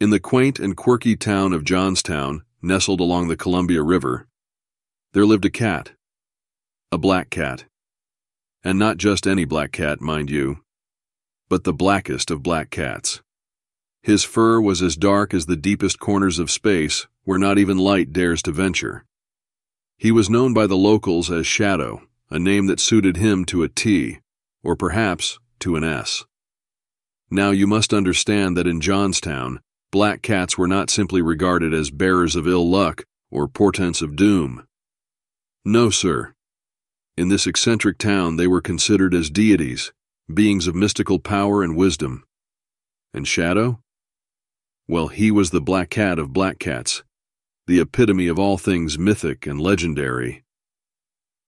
In 0.00 0.08
the 0.08 0.18
quaint 0.18 0.58
and 0.58 0.74
quirky 0.74 1.14
town 1.14 1.52
of 1.52 1.62
Johnstown, 1.62 2.42
nestled 2.62 3.00
along 3.00 3.28
the 3.28 3.36
Columbia 3.36 3.82
River, 3.82 4.26
there 5.12 5.26
lived 5.26 5.44
a 5.44 5.50
cat. 5.50 5.92
A 6.90 6.96
black 6.96 7.28
cat. 7.28 7.66
And 8.64 8.78
not 8.78 8.96
just 8.96 9.26
any 9.26 9.44
black 9.44 9.72
cat, 9.72 10.00
mind 10.00 10.30
you, 10.30 10.64
but 11.50 11.64
the 11.64 11.74
blackest 11.74 12.30
of 12.30 12.42
black 12.42 12.70
cats. 12.70 13.20
His 14.02 14.24
fur 14.24 14.58
was 14.58 14.80
as 14.80 14.96
dark 14.96 15.34
as 15.34 15.44
the 15.44 15.54
deepest 15.54 15.98
corners 15.98 16.38
of 16.38 16.50
space, 16.50 17.06
where 17.24 17.38
not 17.38 17.58
even 17.58 17.76
light 17.76 18.10
dares 18.10 18.40
to 18.44 18.52
venture. 18.52 19.04
He 19.98 20.10
was 20.10 20.30
known 20.30 20.54
by 20.54 20.66
the 20.66 20.78
locals 20.78 21.30
as 21.30 21.46
Shadow, 21.46 22.08
a 22.30 22.38
name 22.38 22.68
that 22.68 22.80
suited 22.80 23.18
him 23.18 23.44
to 23.44 23.62
a 23.62 23.68
T, 23.68 24.20
or 24.62 24.76
perhaps 24.76 25.38
to 25.58 25.76
an 25.76 25.84
S. 25.84 26.24
Now 27.30 27.50
you 27.50 27.66
must 27.66 27.92
understand 27.92 28.56
that 28.56 28.66
in 28.66 28.80
Johnstown, 28.80 29.60
black 29.90 30.22
cats 30.22 30.56
were 30.56 30.68
not 30.68 30.90
simply 30.90 31.20
regarded 31.20 31.74
as 31.74 31.90
bearers 31.90 32.36
of 32.36 32.46
ill 32.46 32.68
luck 32.68 33.04
or 33.30 33.48
portents 33.48 34.02
of 34.02 34.16
doom. 34.16 34.66
No, 35.64 35.90
sir. 35.90 36.34
In 37.16 37.28
this 37.28 37.46
eccentric 37.46 37.98
town, 37.98 38.36
they 38.36 38.46
were 38.46 38.60
considered 38.60 39.14
as 39.14 39.30
deities, 39.30 39.92
beings 40.32 40.66
of 40.66 40.74
mystical 40.74 41.18
power 41.18 41.62
and 41.62 41.76
wisdom. 41.76 42.24
And 43.12 43.26
Shadow? 43.26 43.80
Well, 44.88 45.08
he 45.08 45.30
was 45.30 45.50
the 45.50 45.60
black 45.60 45.90
cat 45.90 46.18
of 46.18 46.32
black 46.32 46.58
cats, 46.58 47.02
the 47.66 47.80
epitome 47.80 48.26
of 48.26 48.38
all 48.38 48.58
things 48.58 48.98
mythic 48.98 49.46
and 49.46 49.60
legendary. 49.60 50.44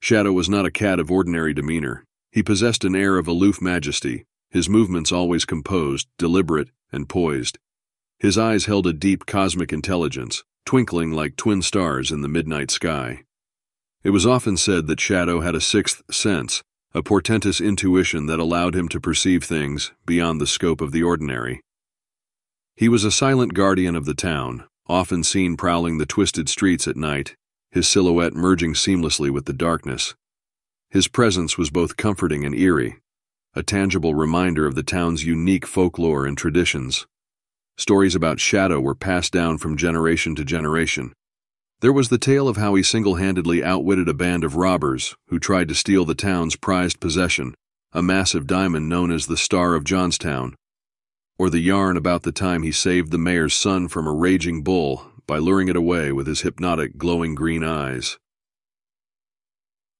Shadow 0.00 0.32
was 0.32 0.48
not 0.48 0.66
a 0.66 0.70
cat 0.70 1.00
of 1.00 1.10
ordinary 1.10 1.54
demeanor. 1.54 2.04
He 2.30 2.42
possessed 2.42 2.84
an 2.84 2.94
air 2.94 3.16
of 3.16 3.26
aloof 3.26 3.62
majesty, 3.62 4.24
his 4.50 4.68
movements 4.68 5.10
always 5.10 5.44
composed, 5.44 6.08
deliberate, 6.18 6.68
and 6.92 7.08
poised. 7.08 7.58
His 8.24 8.38
eyes 8.38 8.64
held 8.64 8.86
a 8.86 8.94
deep 8.94 9.26
cosmic 9.26 9.70
intelligence, 9.70 10.44
twinkling 10.64 11.12
like 11.12 11.36
twin 11.36 11.60
stars 11.60 12.10
in 12.10 12.22
the 12.22 12.26
midnight 12.26 12.70
sky. 12.70 13.24
It 14.02 14.16
was 14.16 14.24
often 14.24 14.56
said 14.56 14.86
that 14.86 14.98
Shadow 14.98 15.40
had 15.42 15.54
a 15.54 15.60
sixth 15.60 16.00
sense, 16.10 16.62
a 16.94 17.02
portentous 17.02 17.60
intuition 17.60 18.24
that 18.24 18.38
allowed 18.40 18.74
him 18.74 18.88
to 18.88 18.98
perceive 18.98 19.44
things 19.44 19.92
beyond 20.06 20.40
the 20.40 20.46
scope 20.46 20.80
of 20.80 20.90
the 20.90 21.02
ordinary. 21.02 21.60
He 22.74 22.88
was 22.88 23.04
a 23.04 23.10
silent 23.10 23.52
guardian 23.52 23.94
of 23.94 24.06
the 24.06 24.14
town, 24.14 24.64
often 24.86 25.22
seen 25.22 25.58
prowling 25.58 25.98
the 25.98 26.06
twisted 26.06 26.48
streets 26.48 26.88
at 26.88 26.96
night, 26.96 27.36
his 27.72 27.86
silhouette 27.86 28.32
merging 28.32 28.72
seamlessly 28.72 29.28
with 29.28 29.44
the 29.44 29.52
darkness. 29.52 30.14
His 30.88 31.08
presence 31.08 31.58
was 31.58 31.68
both 31.68 31.98
comforting 31.98 32.42
and 32.42 32.54
eerie, 32.54 32.96
a 33.52 33.62
tangible 33.62 34.14
reminder 34.14 34.66
of 34.66 34.76
the 34.76 34.82
town's 34.82 35.26
unique 35.26 35.66
folklore 35.66 36.24
and 36.24 36.38
traditions. 36.38 37.06
Stories 37.76 38.14
about 38.14 38.40
Shadow 38.40 38.80
were 38.80 38.94
passed 38.94 39.32
down 39.32 39.58
from 39.58 39.76
generation 39.76 40.34
to 40.36 40.44
generation. 40.44 41.12
There 41.80 41.92
was 41.92 42.08
the 42.08 42.18
tale 42.18 42.48
of 42.48 42.56
how 42.56 42.74
he 42.74 42.82
single 42.82 43.16
handedly 43.16 43.62
outwitted 43.62 44.08
a 44.08 44.14
band 44.14 44.44
of 44.44 44.56
robbers 44.56 45.16
who 45.28 45.38
tried 45.38 45.68
to 45.68 45.74
steal 45.74 46.04
the 46.04 46.14
town's 46.14 46.56
prized 46.56 47.00
possession, 47.00 47.54
a 47.92 48.02
massive 48.02 48.46
diamond 48.46 48.88
known 48.88 49.10
as 49.10 49.26
the 49.26 49.36
Star 49.36 49.74
of 49.74 49.84
Johnstown 49.84 50.54
or 51.38 51.50
the 51.50 51.60
yarn 51.60 51.96
about 51.96 52.22
the 52.22 52.32
time 52.32 52.62
he 52.62 52.72
saved 52.72 53.10
the 53.10 53.18
mayor's 53.18 53.54
son 53.54 53.88
from 53.88 54.06
a 54.06 54.12
raging 54.12 54.62
bull 54.62 55.10
by 55.26 55.38
luring 55.38 55.68
it 55.68 55.76
away 55.76 56.12
with 56.12 56.26
his 56.26 56.42
hypnotic, 56.42 56.96
glowing 56.96 57.34
green 57.34 57.64
eyes. 57.64 58.18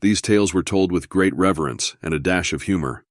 These 0.00 0.22
tales 0.22 0.54
were 0.54 0.62
told 0.62 0.92
with 0.92 1.08
great 1.08 1.34
reverence 1.34 1.96
and 2.02 2.14
a 2.14 2.18
dash 2.18 2.52
of 2.52 2.62
humor, 2.62 3.04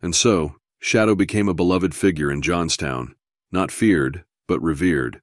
and 0.00 0.14
so 0.14 0.56
Shadow 0.78 1.14
became 1.14 1.48
a 1.48 1.54
beloved 1.54 1.94
figure 1.94 2.30
in 2.30 2.42
Johnstown, 2.42 3.15
not 3.50 3.70
feared, 3.70 4.24
but 4.48 4.62
revered. 4.62 5.20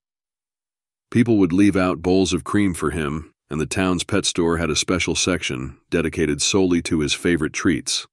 People 1.11 1.37
would 1.37 1.53
leave 1.53 1.75
out 1.75 2.01
bowls 2.01 2.33
of 2.33 2.43
cream 2.43 2.73
for 2.73 2.91
him, 2.91 3.33
and 3.49 3.61
the 3.61 3.65
town's 3.65 4.03
pet 4.03 4.25
store 4.25 4.57
had 4.57 4.69
a 4.69 4.75
special 4.75 5.15
section 5.15 5.77
dedicated 5.89 6.41
solely 6.41 6.81
to 6.81 6.99
his 6.99 7.13
favorite 7.13 7.53
treats. 7.53 8.07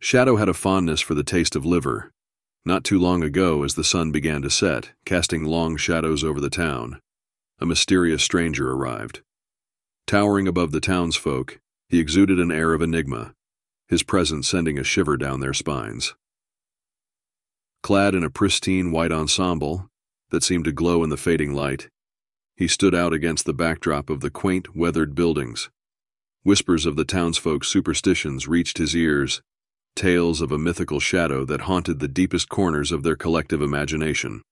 Shadow 0.00 0.36
had 0.36 0.48
a 0.48 0.54
fondness 0.54 1.00
for 1.00 1.14
the 1.14 1.24
taste 1.24 1.56
of 1.56 1.66
liver, 1.66 2.12
not 2.64 2.84
too 2.84 2.98
long 2.98 3.22
ago, 3.22 3.62
as 3.64 3.74
the 3.74 3.82
sun 3.82 4.12
began 4.12 4.42
to 4.42 4.50
set, 4.50 4.90
casting 5.04 5.44
long 5.44 5.76
shadows 5.76 6.22
over 6.22 6.40
the 6.40 6.50
town, 6.50 7.00
a 7.58 7.66
mysterious 7.66 8.22
stranger 8.22 8.70
arrived. 8.70 9.22
Towering 10.06 10.46
above 10.46 10.70
the 10.70 10.80
townsfolk, 10.80 11.60
he 11.88 11.98
exuded 11.98 12.38
an 12.38 12.52
air 12.52 12.74
of 12.74 12.82
enigma, 12.82 13.34
his 13.88 14.02
presence 14.02 14.46
sending 14.46 14.78
a 14.78 14.84
shiver 14.84 15.16
down 15.16 15.40
their 15.40 15.54
spines. 15.54 16.14
Clad 17.82 18.14
in 18.14 18.24
a 18.24 18.30
pristine 18.30 18.90
white 18.90 19.12
ensemble 19.12 19.88
that 20.30 20.42
seemed 20.42 20.64
to 20.64 20.72
glow 20.72 21.02
in 21.04 21.10
the 21.10 21.16
fading 21.16 21.54
light, 21.54 21.88
he 22.56 22.66
stood 22.66 22.94
out 22.94 23.12
against 23.12 23.44
the 23.44 23.54
backdrop 23.54 24.10
of 24.10 24.20
the 24.20 24.30
quaint, 24.30 24.74
weathered 24.74 25.14
buildings. 25.14 25.70
Whispers 26.42 26.86
of 26.86 26.96
the 26.96 27.04
townsfolk's 27.04 27.68
superstitions 27.68 28.48
reached 28.48 28.78
his 28.78 28.96
ears 28.96 29.42
tales 29.94 30.40
of 30.40 30.52
a 30.52 30.58
mythical 30.58 31.00
shadow 31.00 31.44
that 31.44 31.62
haunted 31.62 31.98
the 31.98 32.06
deepest 32.06 32.48
corners 32.48 32.92
of 32.92 33.02
their 33.02 33.16
collective 33.16 33.60
imagination. 33.60 34.42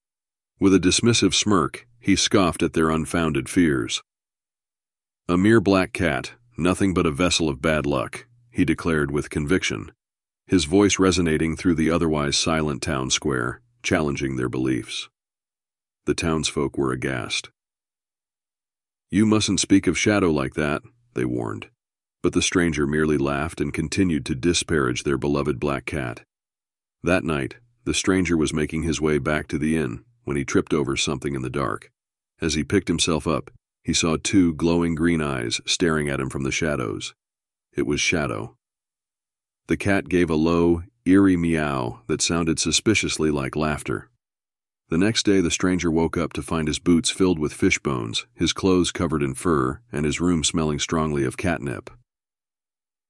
With 0.58 0.74
a 0.74 0.80
dismissive 0.80 1.34
smirk, 1.34 1.86
he 2.00 2.16
scoffed 2.16 2.64
at 2.64 2.72
their 2.72 2.90
unfounded 2.90 3.48
fears. 3.48 4.02
A 5.28 5.36
mere 5.36 5.60
black 5.60 5.92
cat, 5.92 6.32
nothing 6.56 6.94
but 6.94 7.06
a 7.06 7.12
vessel 7.12 7.48
of 7.48 7.62
bad 7.62 7.86
luck, 7.86 8.26
he 8.50 8.64
declared 8.64 9.12
with 9.12 9.30
conviction, 9.30 9.92
his 10.46 10.64
voice 10.64 10.98
resonating 10.98 11.56
through 11.56 11.74
the 11.74 11.90
otherwise 11.90 12.36
silent 12.36 12.82
town 12.82 13.10
square, 13.10 13.60
challenging 13.82 14.36
their 14.36 14.48
beliefs. 14.48 15.08
The 16.04 16.14
townsfolk 16.14 16.78
were 16.78 16.92
aghast. 16.92 17.50
You 19.10 19.26
mustn't 19.26 19.60
speak 19.60 19.86
of 19.86 19.98
Shadow 19.98 20.30
like 20.30 20.54
that, 20.54 20.82
they 21.14 21.24
warned 21.24 21.68
but 22.26 22.32
the 22.32 22.42
stranger 22.42 22.88
merely 22.88 23.16
laughed 23.16 23.60
and 23.60 23.72
continued 23.72 24.26
to 24.26 24.34
disparage 24.34 25.04
their 25.04 25.16
beloved 25.16 25.60
black 25.60 25.86
cat. 25.86 26.24
That 27.04 27.22
night, 27.22 27.58
the 27.84 27.94
stranger 27.94 28.36
was 28.36 28.52
making 28.52 28.82
his 28.82 29.00
way 29.00 29.18
back 29.18 29.46
to 29.46 29.58
the 29.58 29.76
inn 29.76 30.04
when 30.24 30.36
he 30.36 30.44
tripped 30.44 30.74
over 30.74 30.96
something 30.96 31.36
in 31.36 31.42
the 31.42 31.48
dark. 31.48 31.92
As 32.40 32.54
he 32.54 32.64
picked 32.64 32.88
himself 32.88 33.28
up, 33.28 33.52
he 33.84 33.92
saw 33.92 34.16
two 34.16 34.54
glowing 34.54 34.96
green 34.96 35.22
eyes 35.22 35.60
staring 35.66 36.08
at 36.08 36.18
him 36.18 36.28
from 36.28 36.42
the 36.42 36.50
shadows. 36.50 37.14
It 37.76 37.86
was 37.86 38.00
Shadow. 38.00 38.55
The 39.68 39.76
cat 39.76 40.08
gave 40.08 40.30
a 40.30 40.36
low, 40.36 40.84
eerie 41.04 41.36
meow 41.36 42.02
that 42.06 42.22
sounded 42.22 42.60
suspiciously 42.60 43.30
like 43.30 43.56
laughter. 43.56 44.10
The 44.90 44.98
next 44.98 45.24
day, 45.24 45.40
the 45.40 45.50
stranger 45.50 45.90
woke 45.90 46.16
up 46.16 46.32
to 46.34 46.42
find 46.42 46.68
his 46.68 46.78
boots 46.78 47.10
filled 47.10 47.40
with 47.40 47.52
fish 47.52 47.80
bones, 47.80 48.26
his 48.34 48.52
clothes 48.52 48.92
covered 48.92 49.22
in 49.24 49.34
fur, 49.34 49.80
and 49.90 50.04
his 50.04 50.20
room 50.20 50.44
smelling 50.44 50.78
strongly 50.78 51.24
of 51.24 51.36
catnip. 51.36 51.90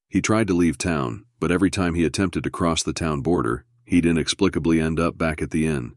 He 0.09 0.23
tried 0.23 0.47
to 0.47 0.55
leave 0.55 0.79
town, 0.79 1.27
but 1.39 1.51
every 1.51 1.71
time 1.71 1.95
he 1.95 2.05
attempted 2.05 2.45
to 2.45 2.51
cross 2.51 2.83
the 2.83 2.95
town 2.95 3.21
border, 3.21 3.67
he'd 3.85 4.07
inexplicably 4.07 4.81
end 4.81 4.99
up 4.99 5.19
back 5.19 5.43
at 5.43 5.51
the 5.51 5.67
inn. 5.67 5.95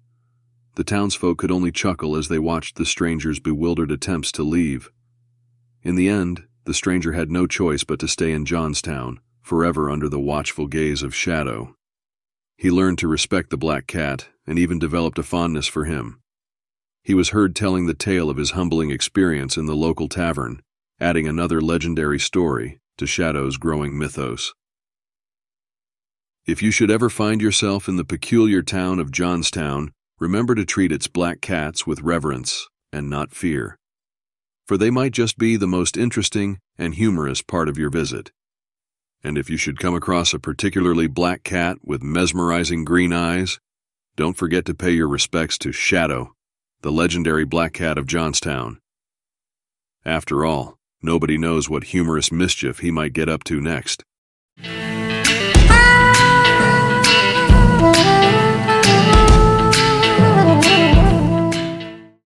The 0.75 0.83
townsfolk 0.83 1.37
could 1.37 1.51
only 1.51 1.71
chuckle 1.71 2.17
as 2.17 2.27
they 2.27 2.39
watched 2.39 2.75
the 2.75 2.85
stranger's 2.85 3.39
bewildered 3.39 3.91
attempts 3.91 4.33
to 4.33 4.43
leave. 4.43 4.91
In 5.83 5.95
the 5.95 6.09
end, 6.09 6.43
the 6.65 6.73
stranger 6.73 7.13
had 7.13 7.31
no 7.31 7.47
choice 7.47 7.85
but 7.85 7.99
to 7.99 8.07
stay 8.09 8.33
in 8.33 8.43
Johnstown, 8.43 9.21
forever 9.49 9.89
under 9.89 10.07
the 10.07 10.19
watchful 10.19 10.67
gaze 10.67 11.01
of 11.01 11.15
Shadow. 11.15 11.75
He 12.55 12.69
learned 12.69 12.99
to 12.99 13.07
respect 13.07 13.49
the 13.49 13.57
black 13.57 13.87
cat 13.87 14.27
and 14.45 14.59
even 14.59 14.77
developed 14.77 15.17
a 15.17 15.23
fondness 15.23 15.65
for 15.65 15.85
him. 15.85 16.21
He 17.01 17.15
was 17.15 17.29
heard 17.29 17.55
telling 17.55 17.87
the 17.87 17.95
tale 17.95 18.29
of 18.29 18.37
his 18.37 18.51
humbling 18.51 18.91
experience 18.91 19.57
in 19.57 19.65
the 19.65 19.75
local 19.75 20.07
tavern, 20.07 20.61
adding 20.99 21.27
another 21.27 21.61
legendary 21.61 22.19
story 22.19 22.79
to 22.99 23.07
Shadow's 23.07 23.57
growing 23.57 23.97
mythos. 23.97 24.53
If 26.45 26.61
you 26.61 26.69
should 26.69 26.91
ever 26.91 27.09
find 27.09 27.41
yourself 27.41 27.87
in 27.87 27.95
the 27.95 28.05
peculiar 28.05 28.61
town 28.61 28.99
of 28.99 29.11
Johnstown, 29.11 29.93
remember 30.19 30.53
to 30.53 30.63
treat 30.63 30.91
its 30.91 31.07
black 31.07 31.41
cats 31.41 31.87
with 31.87 32.03
reverence 32.03 32.67
and 32.93 33.09
not 33.09 33.31
fear, 33.31 33.79
for 34.67 34.77
they 34.77 34.91
might 34.91 35.11
just 35.11 35.39
be 35.39 35.55
the 35.55 35.65
most 35.65 35.97
interesting 35.97 36.59
and 36.77 36.93
humorous 36.93 37.41
part 37.41 37.67
of 37.67 37.79
your 37.79 37.89
visit. 37.89 38.31
And 39.23 39.37
if 39.37 39.49
you 39.49 39.57
should 39.57 39.79
come 39.79 39.95
across 39.95 40.33
a 40.33 40.39
particularly 40.39 41.07
black 41.07 41.43
cat 41.43 41.77
with 41.83 42.01
mesmerizing 42.01 42.85
green 42.85 43.13
eyes, 43.13 43.59
don't 44.15 44.37
forget 44.37 44.65
to 44.65 44.73
pay 44.73 44.91
your 44.91 45.07
respects 45.07 45.57
to 45.59 45.71
Shadow, 45.71 46.33
the 46.81 46.91
legendary 46.91 47.45
black 47.45 47.73
cat 47.73 47.97
of 47.97 48.07
Johnstown. 48.07 48.79
After 50.05 50.45
all, 50.45 50.79
Nobody 51.01 51.37
knows 51.37 51.69
what 51.69 51.85
humorous 51.85 52.29
mischief 52.29 52.79
he 52.79 52.91
might 52.91 53.13
get 53.13 53.29
up 53.29 53.45
to 53.45 53.61
next. 53.61 54.03